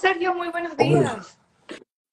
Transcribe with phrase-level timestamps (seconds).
[0.00, 1.38] Sergio, muy buenos días.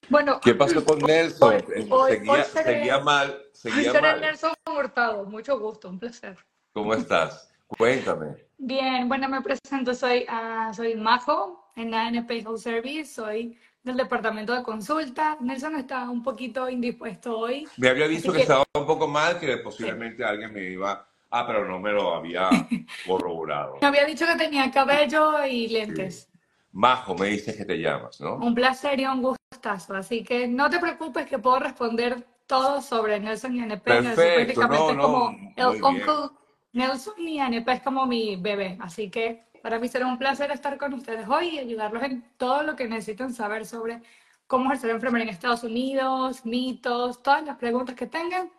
[0.09, 1.55] Bueno, ¿Qué pasó con Nelson?
[1.55, 4.21] hoy, hoy, Seguía, hoy seré, seguía mal, hoy seguía seré mal.
[4.21, 5.25] Nelson Hurtado.
[5.25, 6.37] Mucho gusto, un placer.
[6.73, 7.51] ¿Cómo estás?
[7.67, 8.35] Cuéntame.
[8.57, 14.53] Bien, bueno, me presento, soy, ah, soy Majo en ANP Health Service, soy del departamento
[14.53, 15.37] de consulta.
[15.41, 19.39] Nelson está un poquito indispuesto hoy, Me había dicho que que estaba un poco mal,
[19.39, 19.59] que sí.
[19.63, 21.07] posiblemente alguien me iba...
[21.29, 22.49] Ah, pero no me lo había
[23.05, 23.75] corroborado.
[23.81, 26.27] Me había dicho que tenía cabello y Sí.
[26.71, 28.35] Majo, me dices que te llamas, ¿no?
[28.35, 29.95] Un placer y un gustazo.
[29.95, 33.87] Así que no te preocupes que puedo responder todo sobre Nelson y ANP.
[33.87, 36.37] Nelson Perfecto, no, prácticamente es no, como el uncle
[36.73, 38.77] Nelson y ANP es como mi bebé.
[38.79, 42.63] Así que para mí será un placer estar con ustedes hoy y ayudarlos en todo
[42.63, 44.01] lo que necesitan saber sobre
[44.45, 48.49] cómo ejercer enfermera en Estados Unidos, mitos, todas las preguntas que tengan,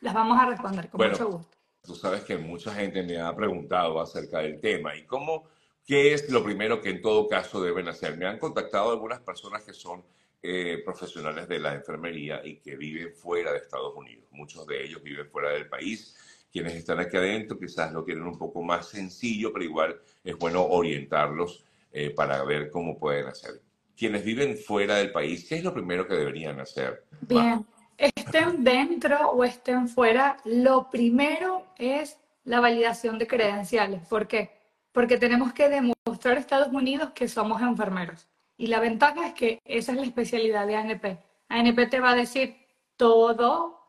[0.00, 1.56] las vamos a responder con Bueno, mucho gusto.
[1.82, 5.44] tú sabes que mucha gente me ha preguntado acerca del tema y cómo,
[5.86, 8.16] qué es lo primero que en todo caso deben hacer.
[8.16, 10.02] Me han contactado algunas personas que son
[10.42, 14.24] eh, profesionales de la enfermería y que viven fuera de Estados Unidos.
[14.30, 16.16] Muchos de ellos viven fuera del país.
[16.52, 20.64] Quienes están aquí adentro quizás lo quieren un poco más sencillo, pero igual es bueno
[20.64, 23.60] orientarlos eh, para ver cómo pueden hacer.
[23.96, 27.04] Quienes viven fuera del país, ¿qué es lo primero que deberían hacer?
[27.20, 27.64] Bien,
[27.96, 34.06] estén dentro o estén fuera, lo primero es la validación de credenciales.
[34.08, 34.63] ¿Por qué?
[34.94, 38.28] Porque tenemos que demostrar a Estados Unidos que somos enfermeros.
[38.56, 41.18] Y la ventaja es que esa es la especialidad de ANP.
[41.48, 42.56] ANP te va a decir
[42.96, 43.80] todo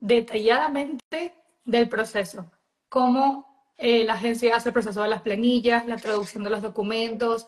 [0.00, 2.50] detalladamente del proceso,
[2.88, 7.46] cómo eh, la agencia hace el proceso de las planillas, la traducción de los documentos,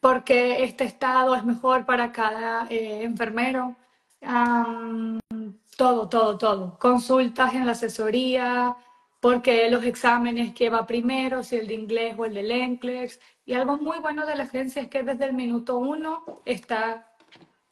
[0.00, 3.76] por qué este estado es mejor para cada eh, enfermero.
[4.20, 5.18] Am,
[5.76, 6.78] todo, todo, todo.
[6.78, 8.76] Consultas en la asesoría,
[9.22, 13.20] porque los exámenes que va primero, si el de inglés o el del NCLEX.
[13.46, 17.08] Y algo muy bueno de la agencia es que desde el minuto uno está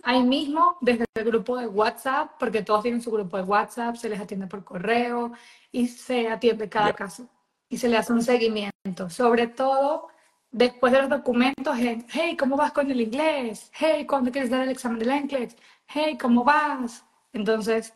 [0.04, 4.08] ahí mismo, desde el grupo de WhatsApp, porque todos tienen su grupo de WhatsApp, se
[4.08, 5.32] les atiende por correo
[5.72, 7.28] y se atiende cada caso.
[7.69, 9.10] Y se le hace un seguimiento.
[9.10, 10.06] Sobre todo
[10.52, 13.72] después de los documentos, en, hey, ¿cómo vas con el inglés?
[13.75, 15.56] Hey, ¿cuándo quieres dar el examen del NCLEX?
[15.88, 17.04] Hey, ¿cómo vas?
[17.32, 17.92] Entonces,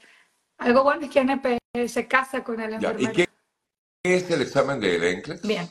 [0.58, 2.92] algo bueno es que ANP se casa con el Ya.
[2.98, 3.33] ¿Y enfermero.
[4.04, 5.42] Qué es el examen del NCLEX?
[5.42, 5.66] Bien.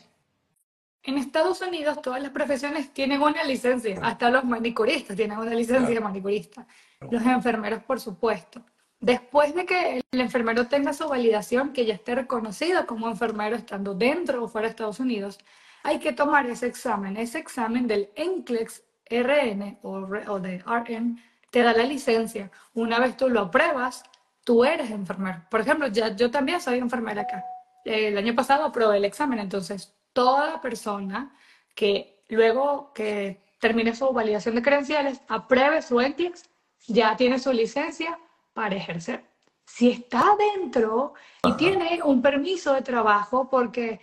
[1.04, 5.94] En Estados Unidos todas las profesiones tienen una licencia, hasta los manicuristas tienen una licencia
[5.94, 6.66] de manicurista,
[7.12, 8.64] los enfermeros por supuesto.
[9.00, 13.94] Después de que el enfermero tenga su validación, que ya esté reconocido como enfermero estando
[13.94, 15.38] dentro o fuera de Estados Unidos,
[15.84, 17.18] hay que tomar ese examen.
[17.18, 21.22] Ese examen del NCLEX RN o, o de RN
[21.52, 22.50] te da la licencia.
[22.74, 24.04] Una vez tú lo apruebas,
[24.46, 25.44] tú eres enfermero.
[25.52, 27.44] Por ejemplo, ya, yo también soy enfermera acá.
[27.86, 31.36] El año pasado aprobé el examen, entonces toda persona
[31.76, 36.50] que luego que termine su validación de credenciales, apruebe su NCLEX,
[36.88, 38.20] ya tiene su licencia
[38.54, 39.24] para ejercer.
[39.66, 41.14] Si está dentro
[41.44, 41.58] y Ajá.
[41.58, 44.02] tiene un permiso de trabajo porque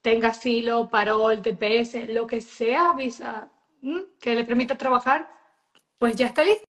[0.00, 3.50] tenga asilo, parol, TPS, lo que sea, visa,
[4.18, 5.30] que le permita trabajar,
[5.98, 6.66] pues ya está listo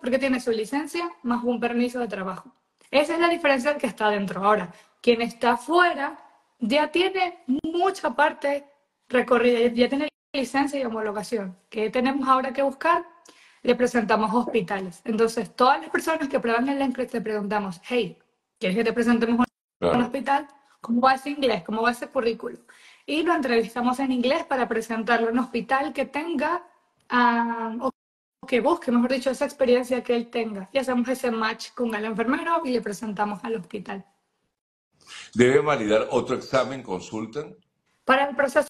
[0.00, 2.52] porque tiene su licencia más un permiso de trabajo.
[2.90, 4.44] Esa es la diferencia del que está dentro.
[4.44, 6.18] Ahora, quien está fuera
[6.58, 8.66] ya tiene mucha parte
[9.08, 11.56] recorrida, ya tiene licencia y homologación.
[11.68, 13.04] ¿Qué tenemos ahora que buscar?
[13.62, 15.00] Le presentamos hospitales.
[15.04, 18.18] Entonces, todas las personas que prueban el NCLEX le preguntamos, hey,
[18.58, 19.46] ¿quieres que te presentemos
[19.80, 20.46] a un hospital?
[20.80, 21.62] ¿Cómo va ese inglés?
[21.64, 22.60] ¿Cómo va ese currículum?
[23.06, 26.62] Y lo entrevistamos en inglés para presentarlo en un hospital que tenga
[27.08, 27.90] ah, o
[28.46, 30.68] que busque, mejor dicho, esa experiencia que él tenga.
[30.72, 34.04] Y hacemos ese match con el enfermero y le presentamos al hospital.
[35.34, 37.56] ¿Debe validar otro examen, consultan?
[38.04, 38.68] Para el proceso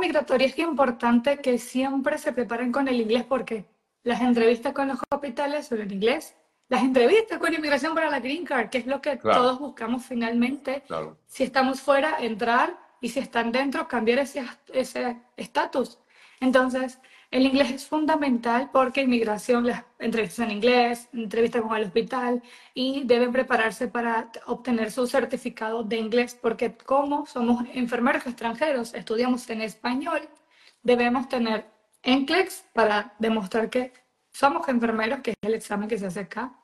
[0.00, 3.66] migratorio es importante que siempre se preparen con el inglés porque
[4.02, 6.34] las entrevistas con los hospitales son en inglés.
[6.68, 10.04] Las entrevistas con inmigración para la Green Card, que es lo que Claro, todos buscamos
[10.04, 11.18] finalmente, claro.
[11.26, 15.98] si estamos fuera, entrar y si están dentro, cambiar ese ese estatus.
[16.40, 16.98] Entonces,
[17.34, 22.40] el inglés es fundamental porque inmigración, las entrevistas en inglés, entrevistas con el hospital
[22.74, 29.50] y deben prepararse para obtener su certificado de inglés porque como somos enfermeros extranjeros, estudiamos
[29.50, 30.20] en español,
[30.84, 31.66] debemos tener
[32.04, 33.92] NCLEX para demostrar que
[34.32, 36.54] somos enfermeros, que es el examen que se hace acá,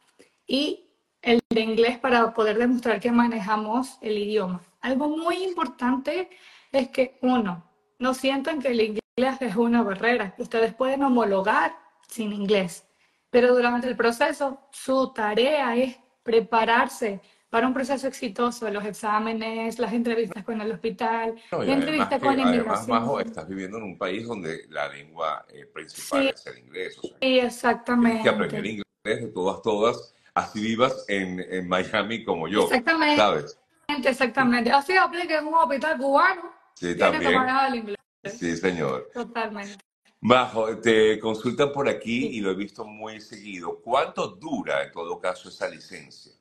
[0.46, 0.88] y
[1.20, 4.60] el de inglés para poder demostrar que manejamos el idioma.
[4.82, 6.30] Algo muy importante
[6.70, 7.68] es que, uno,
[7.98, 10.34] no sientan que el inglés es una barrera.
[10.38, 11.76] Ustedes pueden homologar
[12.08, 12.86] sin inglés,
[13.30, 19.92] pero durante el proceso su tarea es prepararse para un proceso exitoso, los exámenes, las
[19.92, 23.98] entrevistas con el hospital, No, la entrevista que, con además, Majo, estás viviendo en un
[23.98, 26.96] país donde la lengua eh, principal Sí, es el inglés.
[26.98, 28.68] O sea, sí, tienes que aprender exactamente.
[28.68, 33.58] inglés de todas, todas, así vivas en, en Miami como yo, Exactamente, ¿sabes?
[34.04, 34.70] exactamente.
[34.70, 36.42] Así aplique en un hospital cubano,
[36.74, 37.34] Sí, que también.
[37.34, 37.96] manejar el inglés.
[38.24, 39.10] Sí, señor.
[39.12, 39.84] Totalmente.
[40.22, 43.80] Majo, te consultan por aquí y lo he visto muy seguido.
[43.80, 46.32] ¿Cuánto dura en todo caso esa licencia?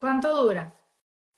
[0.00, 0.74] ¿Cuánto dura?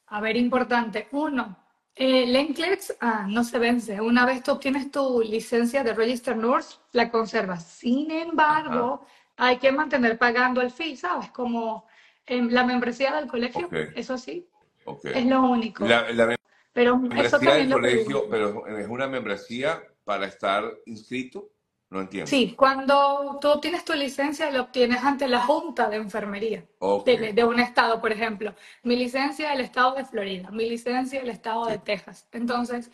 [0.07, 1.09] A ver, importante.
[1.13, 1.57] Uno,
[1.95, 4.01] eh, NCLEX ah, no se vence.
[4.01, 7.65] Una vez tú obtienes tu licencia de Register Nurse, la conservas.
[7.67, 9.07] Sin Ajá, embargo,
[9.37, 11.31] hay que mantener pagando el fee, ¿sabes?
[11.31, 11.87] Como
[12.27, 14.49] em, la membresía del colegio, eso sí,
[15.05, 15.87] es lo único.
[15.87, 16.36] La, la
[16.77, 18.29] Pero eso del lo colegio, pregunto.
[18.31, 21.51] pero es una membresía para estar inscrito,
[21.91, 22.27] no entiendo.
[22.27, 26.67] Sí, cuando tú obtienes tu licencia, la obtienes ante la Junta de Enfermería
[27.05, 28.55] de, de un estado, por ejemplo.
[28.83, 32.29] Mi licencia del estado de Florida, mi licencia del estado sí, de Texas.
[32.33, 32.91] Entonces,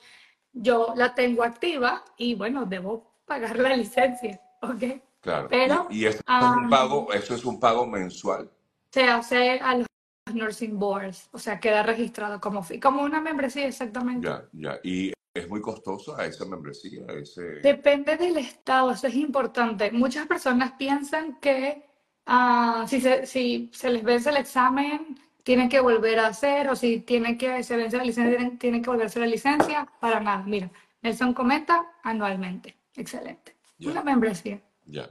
[0.53, 4.85] yo la tengo activa y bueno, debo pagar la licencia, ¿ok?
[5.21, 5.49] claro.
[5.51, 8.51] Pero Y, y eso es un pago, eso es un pago mensual.
[8.91, 9.87] se hace a los
[10.35, 14.27] nursing boards, o sea, queda registrado como como una membresía exactamente.
[14.29, 14.81] Ya, ya.
[14.83, 17.43] Y es muy costosa esa membresía, ese...
[17.63, 19.91] Depende del estado, eso es importante.
[19.91, 21.85] Muchas personas piensan que
[22.27, 26.77] ah, si se, si se les vence el examen, tienen que volver a hacer, o
[26.77, 29.89] si tienen que, se vence la licencia, tienen, tienen que volverse la licencia.
[30.01, 30.45] Para nada.
[30.47, 30.71] Mira,
[31.03, 32.77] Nelson comenta anualmente.
[32.95, 33.57] Excelente.
[33.81, 34.61] Una Ya, membresía.
[34.87, 35.09] ya.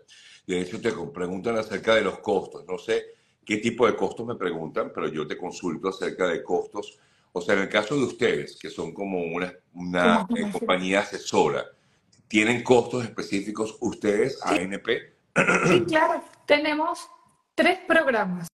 [0.47, 2.65] De hecho, te preguntan acerca de los costos.
[2.67, 3.03] No sé
[3.45, 6.99] qué tipo de costos me preguntan, pero yo te consulto acerca de costos.
[7.33, 11.65] O sea, en el caso de ustedes, que son como una, una eh, compañía asesora,
[12.27, 14.87] ¿tienen costos específicos ustedes, Sí, ANP?
[15.67, 16.23] sí, claro.
[16.45, 17.07] Tenemos
[17.55, 18.47] tres programas.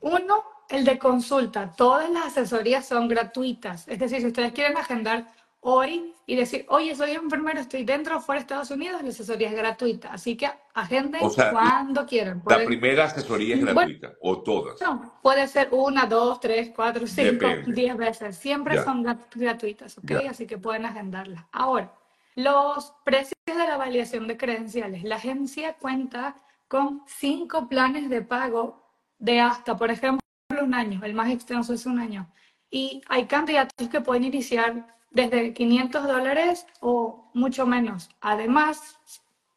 [0.00, 1.72] Uno, el de consulta.
[1.76, 3.88] Todas las asesorías son gratuitas.
[3.88, 5.26] Es decir, si ustedes quieren agendar
[5.70, 9.48] hoy y decir, oye, soy enfermero, estoy dentro o fuera de Estados Unidos, la asesoría
[9.48, 10.12] es gratuita.
[10.12, 12.40] Así que O agenden sea, la cuando quieran.
[12.46, 14.78] la primera asesoría es bueno, gratuita, o todas,
[15.22, 17.72] puede ser una, dos, tres, cuatro, cinco, depende.
[17.72, 18.36] diez veces.
[18.36, 20.04] Siempre Ya, son grat- gratuitas, ¿ok?
[20.22, 21.44] ya, Así que pueden agendarlas.
[21.50, 21.92] Ahora,
[22.36, 25.02] los precios de la validación de credenciales.
[25.02, 26.36] La agencia cuenta
[26.68, 28.84] con cinco planes de pago
[29.18, 30.20] de hasta, por ejemplo,
[30.62, 31.00] un año.
[31.04, 32.30] El más extenso es un año.
[32.70, 38.10] Y hay candidatos que pueden iniciar desde 500 dólares o mucho menos.
[38.20, 38.98] Además,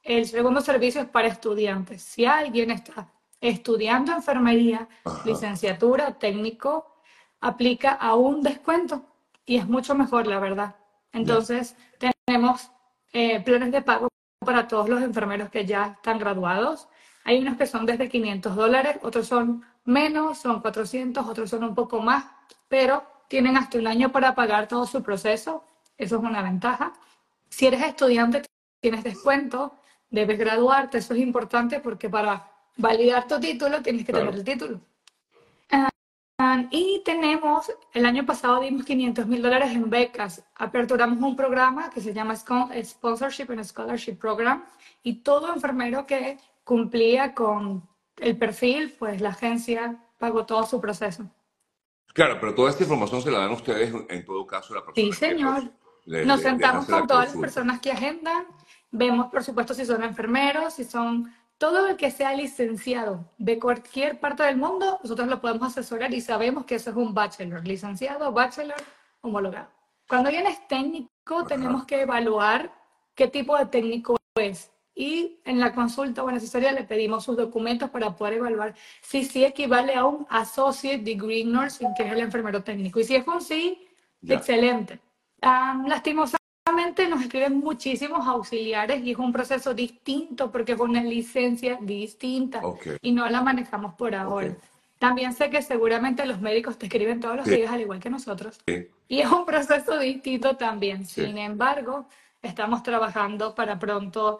[0.04, 2.02] el segundo servicio es para estudiantes.
[2.02, 3.12] Si alguien está
[3.42, 7.02] estudiando enfermería, ajá, licenciatura, técnico,
[7.42, 9.04] aplica a un descuento
[9.46, 10.78] y es mucho mejor, la verdad.
[11.12, 11.76] Entonces,
[12.26, 12.72] tenemos
[13.12, 14.08] eh, planes de pago
[14.40, 16.88] para todos los enfermeros que ya están graduados.
[17.26, 21.76] Hay unos que son desde 500 dólares, otros son menos, son 400, otros son un
[21.76, 22.24] poco más,
[22.70, 25.64] pero tienen hasta un año para pagar todo su proceso.
[25.98, 26.92] Eso es una ventaja.
[27.48, 28.42] Si eres estudiante,
[28.82, 29.76] tienes descuento,
[30.10, 34.44] debes graduarte, eso es importante porque para validar tu título tienes que tener claro, el
[34.44, 34.82] título.
[36.42, 40.44] Ah, y tenemos, el año pasado dimos 500 mil dólares en becas.
[40.56, 44.64] Aperturamos un programa que se llama Sponsorship and Scholarship Program
[45.04, 47.88] y todo enfermero que cumplía con
[48.18, 51.30] el perfil, pues la agencia pagó todo su proceso.
[52.14, 55.34] Claro, pero toda esta información se la dan ustedes en todo caso la Sí, persona
[55.36, 56.26] que los, señor.
[56.26, 57.46] Nos sentamos la con todas las consulta.
[57.46, 58.46] personas que agendan,
[58.92, 64.20] vemos por supuesto si son enfermeros, si son todo el que sea licenciado de cualquier
[64.20, 68.32] parte del mundo, nosotros lo podemos asesorar y sabemos que eso es un bachelor, licenciado,
[68.32, 68.78] bachelor,
[69.22, 69.68] homologado.
[70.08, 72.74] Cuando alguien es técnico, Ajá, tenemos que evaluar
[73.14, 74.72] qué tipo de técnico es.
[75.00, 79.24] Y en la consulta o en asesoría le pedimos sus documentos para poder evaluar si
[79.24, 83.00] sí equivale a un Associate Degree in Nursing, que es el enfermero técnico.
[83.00, 83.88] Y si es un sí,
[84.28, 85.00] excelente.
[85.42, 91.80] Ah, lastimosamente nos escriben muchísimos auxiliares y es un proceso distinto porque es una licencia
[91.82, 94.54] distinta ok, y no la manejamos por ahora.
[94.98, 98.10] También sé que seguramente los médicos te escriben todos los sí, días al igual que
[98.10, 101.06] nosotros sí, y es un proceso distinto también.
[101.06, 101.26] sí.
[101.26, 102.06] Sin embargo,
[102.42, 104.40] estamos trabajando para pronto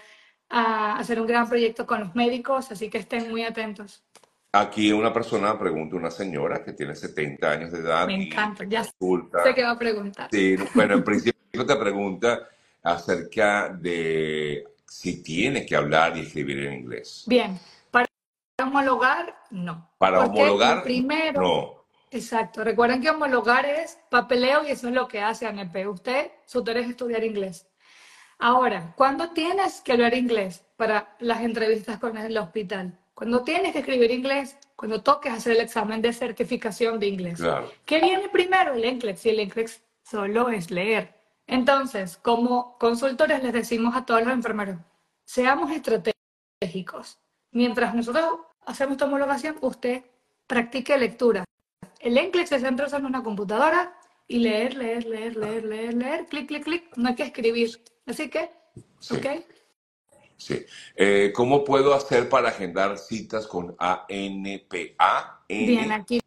[0.50, 4.04] ah, hacer un gran proyecto con los médicos, así que estén muy atentos.
[4.52, 8.84] Aquí una persona pregunta, una señora que tiene 70 años de edad Me encanta, ya
[8.84, 9.54] sé consulta.
[9.54, 10.28] qué va a preguntar.
[10.32, 12.48] Sí, bueno, en principio te pregunta
[12.82, 17.26] acerca de si tiene que hablar y escribir en inglés.
[17.28, 17.60] Bien,
[17.92, 18.08] para
[18.64, 19.92] homologar, no.
[20.00, 21.86] Para Porque lo homologar, primero, no.
[22.10, 25.88] exacto, recuerden que homologar es papeleo y eso es lo que hace ANP.
[25.88, 27.68] Usted, su tarea es estudiar inglés.
[28.40, 32.98] Ahora, ¿cuándo tienes que hablar inglés para las entrevistas con el hospital?
[33.20, 37.38] cuando tienes que escribir inglés, cuando toques hacer el examen de certificación de inglés.
[37.38, 37.70] Claro.
[37.84, 38.76] ¿Qué viene primero?
[38.76, 39.26] El NCLEX.
[39.26, 41.14] Y el NCLEX solo es leer.
[41.46, 44.78] Entonces, como consultores les decimos a todos los enfermeros,
[45.26, 47.20] seamos estratégicos.
[47.52, 50.06] Mientras nosotros hacemos esta homologación, usted
[50.48, 51.44] practique lectura.
[52.00, 53.99] El NCLEX es centra en una computadora
[54.30, 56.96] y leer, leer, leer, leer, leer, leer, clic, clic, clic.
[56.98, 57.82] No hay que escribir.
[58.06, 58.50] Así que,
[59.00, 59.16] Sí.
[59.16, 59.26] ¿ok?
[60.38, 60.66] Sí.
[60.96, 64.96] Eh, ¿Cómo puedo hacer para agendar citas con ANP?
[65.50, 66.22] Bien, aquí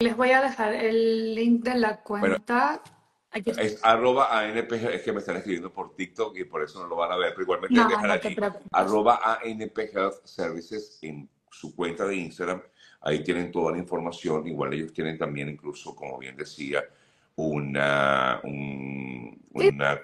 [0.00, 2.82] les voy a dejar el link de la cuenta.
[3.30, 3.62] Aquí está.
[3.62, 6.96] Es arroba ANP, es que me están escribiendo por TikTok y por eso no lo
[6.96, 8.62] van a ver, pero igualmente No, dejar no preocupes.
[8.72, 12.62] arroba ANP Health Services en su cuenta de Instagram.
[13.00, 14.46] Ahí tienen toda la información.
[14.48, 16.82] Igual ellos tienen también, incluso, como bien decía,
[17.38, 20.00] una, un, una,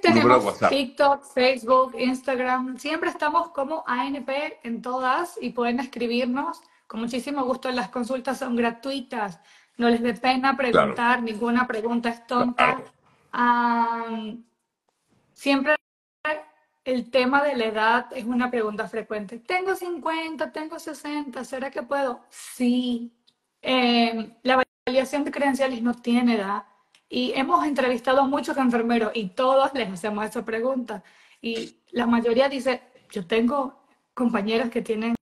[0.00, 0.70] Tenemos WhatsApp.
[0.70, 2.78] TikTok, Facebook, Instagram.
[2.78, 4.30] Siempre estamos como ANP
[4.62, 6.62] en todas y pueden escribirnos.
[6.86, 7.70] Con muchísimo gusto.
[7.70, 9.40] Las consultas son gratuitas.
[9.76, 11.22] No les dé pena preguntar.
[11.22, 12.80] Ninguna pregunta es tonta.
[13.30, 14.38] Claro.
[15.34, 15.76] Siempre
[16.84, 19.38] el tema de la edad es una pregunta frecuente.
[19.38, 22.22] Tengo 50, tengo 60, ¿será que puedo?
[22.30, 23.12] Sí.
[23.60, 24.56] Eh, la
[24.88, 26.64] validación de credenciales no tiene edad.
[27.10, 31.02] Y hemos entrevistado a muchos enfermeros y todos les hacemos esa pregunta.
[31.40, 33.82] Y la mayoría dice, yo tengo
[34.14, 35.14] compañeras que tienen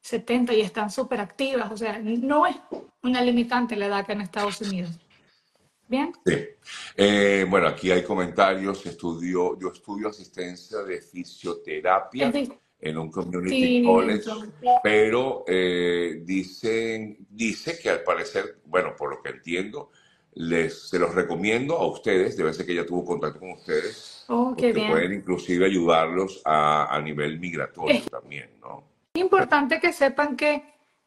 [0.00, 1.70] 70 y están súper activas.
[1.70, 2.56] O sea, no es
[3.02, 4.98] una limitante la edad acá en Estados Unidos.
[5.88, 6.12] ¿Bien?
[6.26, 6.34] Sí.
[6.96, 8.84] Eh, bueno, aquí hay comentarios.
[8.86, 14.24] Estudio, yo estudio asistencia de fisioterapia Es en un community Sí, college,
[14.82, 19.90] pero eh, dicen, dice que al parecer, bueno, por lo que entiendo,
[20.34, 24.54] les, se los recomiendo a ustedes, debe ser que ella tuvo contacto con ustedes, Oh,
[24.56, 24.90] qué porque bien.
[24.92, 28.84] pueden inclusive ayudarlos a, a nivel migratorio también, ¿no?
[29.14, 30.62] Importante que sepan que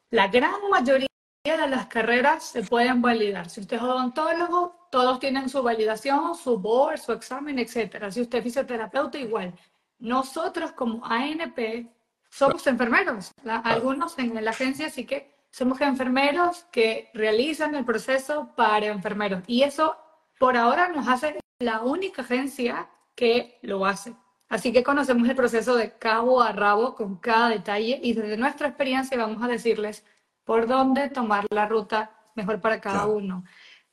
[0.09, 1.07] la gran mayoría
[1.43, 3.47] de las carreras se pueden validar.
[3.49, 8.11] Si usted es odontólogo, todos tienen su validación, su board, su examen, etcétera.
[8.11, 9.53] Si usted es fisioterapeuta, igual.
[10.01, 11.87] Nosotros como ANP
[12.29, 13.31] somos enfermeros.
[13.43, 19.43] La- Algunos en la agencia sí que somos enfermeros que realizan el proceso para enfermeros.
[19.47, 19.95] Y eso
[20.39, 24.15] por ahora nos hace la única agencia que lo hace.
[24.49, 28.67] Así que conocemos el proceso de cabo a rabo con cada detalle y desde nuestra
[28.69, 30.03] experiencia vamos a decirles
[30.43, 33.13] por dónde tomar la ruta mejor para cada Claro.
[33.13, 33.43] uno.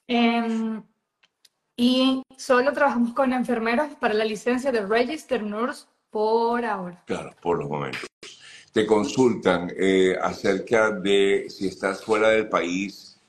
[0.07, 0.83] Em,
[1.77, 7.03] y solo trabajamos con enfermeros para la licencia de Register Nurse por ahora.
[7.07, 8.07] Claro, por los momentos.
[8.73, 13.21] Te consultan eh, acerca de si estás fuera del país,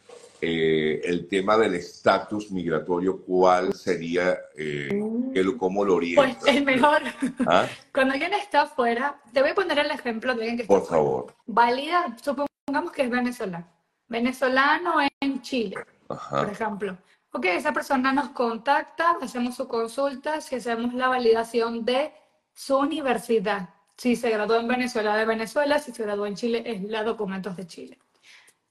[0.42, 4.90] eh, el tema del estatus migratorio, ¿cuál sería, eh,
[5.34, 6.48] el- cómo lo Pues orientas?
[6.48, 7.02] el mejor,
[7.48, 7.68] ¿Ah?
[7.94, 10.86] cuando alguien está afuera, te voy a poner el ejemplo de alguien que está Por
[10.88, 11.34] favor.
[11.46, 13.68] Valida, supongamos que es venezolano.
[14.08, 15.78] Venezolano en Chile.
[16.08, 16.98] por ejemplo.
[17.32, 22.12] Ok, esa persona nos contacta, hacemos su consulta, si hacemos la validación de
[22.54, 23.70] su universidad.
[23.98, 27.56] Si se graduó en Venezuela, de Venezuela, si se graduó en Chile, es la documentos
[27.58, 28.00] de Chile.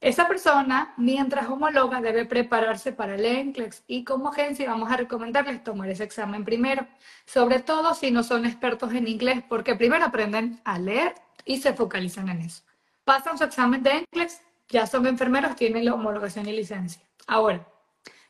[0.00, 5.64] Esa persona, mientras homologa, debe prepararse para el NCLEX y como agencia vamos a recomendarles
[5.64, 6.86] tomar ese examen primero,
[7.26, 11.72] sobre todo si no son expertos en inglés, porque primero aprenden a leer y se
[11.72, 12.62] focalizan en eso.
[13.04, 17.02] Pasan su examen de NCLEX, ya son enfermeros, tienen la homologación y licencia.
[17.26, 17.66] Ahora,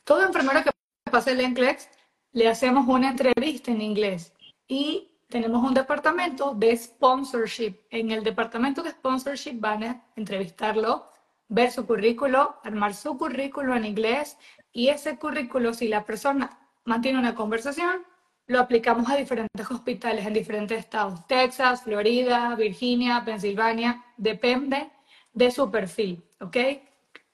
[0.04, 0.70] todo enfermero que
[1.10, 1.90] pase el NCLEX,
[2.32, 4.32] le hacemos una entrevista en inglés
[4.66, 7.74] y tenemos un departamento de sponsorship.
[7.90, 11.12] En el departamento de sponsorship van a entrevistarlo,
[11.48, 14.36] ver su currículo, armar su currículo en inglés
[14.72, 18.04] y ese currículo, si la persona mantiene una conversación,
[18.46, 21.26] lo aplicamos a diferentes hospitales en diferentes estados.
[21.26, 24.90] Texas, Florida, Virginia, Pensilvania, depende
[25.32, 26.56] de su perfil, ¿ok?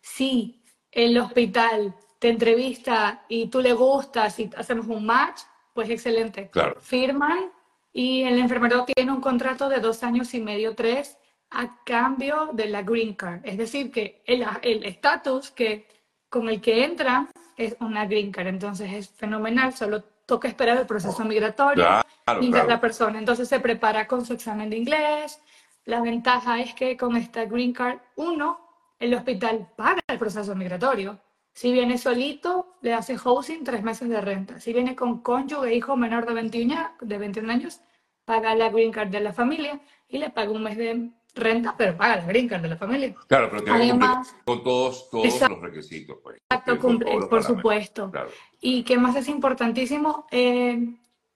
[0.00, 6.50] Si el hospital te entrevista y tú le gustas y hacemos un match, pues excelente.
[6.50, 6.80] Claro.
[6.80, 7.53] Firman
[7.94, 11.16] y el enfermero tiene un contrato de dos años y medio, tres,
[11.50, 13.40] a cambio de la green card.
[13.44, 15.86] Es decir, que el el estatus que
[16.28, 18.48] con el que entra es una green card.
[18.48, 21.84] Entonces es fenomenal, solo toca esperar el proceso migratorio
[22.24, 22.68] Claro, y claro.
[22.68, 23.18] la persona.
[23.18, 25.40] Entonces se prepara con su examen de inglés.
[25.84, 28.58] La ventaja es que con esta green card, uno,
[28.98, 31.20] el hospital paga el proceso migratorio.
[31.54, 34.58] Si viene solito, le hace housing tres meses de renta.
[34.60, 37.80] Si viene con cónyuge, hijo menor de 21, a- de 21 años,
[38.24, 41.96] paga la green card de la familia y le paga un mes de renta, pero
[41.96, 43.14] paga la green card de la familia.
[43.28, 45.54] Claro, pero tiene que cumplir Además, con todos, todos Exacto.
[45.54, 46.36] los requisitos, pues.
[46.50, 47.46] Exacto, cumple, por parámetros.
[47.46, 48.10] supuesto.
[48.10, 48.30] Claro.
[48.60, 50.76] Y que más es importantísimo, Eh,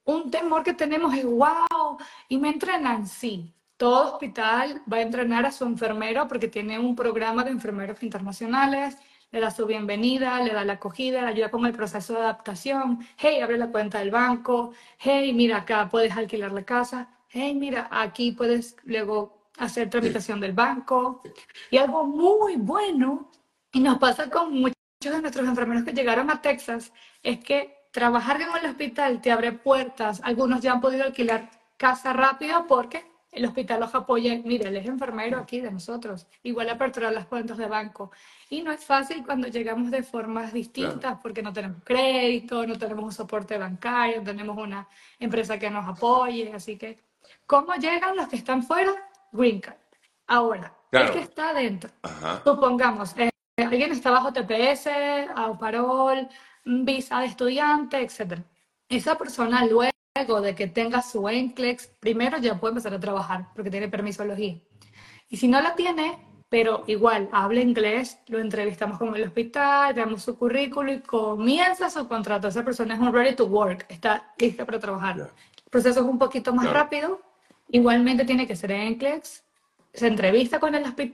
[0.05, 1.99] un temor que tenemos es, wow,
[2.29, 3.53] y me entrenan, sí.
[3.77, 8.97] todo hospital va a entrenar a su enfermero porque tiene un programa de enfermeros internacionales,
[9.31, 13.07] le da su bienvenida, le da la acogida, le ayuda con el proceso de adaptación.
[13.19, 14.73] Hey, abre la cuenta del banco.
[14.99, 17.09] Hey, mira, acá puedes alquilar la casa.
[17.29, 21.23] Hey, mira, aquí puedes luego hacer tramitación del banco.
[21.71, 23.31] Y algo muy bueno,
[23.73, 26.93] y nos pasa con muchos de nuestros enfermeros que llegaron a Texas,
[27.23, 30.21] es que trabajar en el hospital te abre puertas.
[30.25, 34.41] Algunos ya han podido alquilar casa rápido porque el hospital los apoya.
[34.45, 36.27] Mira, él es enfermero aquí de nosotros.
[36.43, 38.11] Igual aperturar las cuentas de banco.
[38.51, 41.21] Y no es fácil cuando llegamos de formas distintas Claro.
[41.23, 45.87] porque no tenemos crédito, no tenemos un soporte bancario, no tenemos una empresa que nos
[45.87, 46.53] apoye.
[46.55, 46.99] Así que,
[47.47, 48.93] ¿cómo llegan los que están fuera?
[49.33, 49.77] Green Card.
[50.27, 51.13] Ahora, el Claro.
[51.13, 51.91] que está adentro.
[52.03, 52.41] Ajá.
[52.45, 54.87] Supongamos, eh, alguien está bajo TPS,
[55.35, 56.29] a parol,
[56.65, 58.41] visa de estudiante, etc.
[58.89, 59.93] Esa persona luego
[60.27, 64.29] de que tenga su NCLEX, primero ya puede empezar a trabajar porque tiene permiso de
[64.31, 64.63] login.
[65.29, 70.23] Y si no la tiene, pero igual habla inglés, lo entrevistamos con el hospital, damos
[70.23, 72.49] su currículo y comienza su contrato.
[72.49, 75.17] Esa persona es un ready to work, está lista para trabajar.
[75.19, 75.25] Ya.
[75.25, 76.79] El proceso es un poquito más Claro.
[76.81, 77.21] rápido.
[77.71, 79.45] Igualmente tiene que ser en NCLEX,
[79.93, 81.07] se entrevista con el hospital.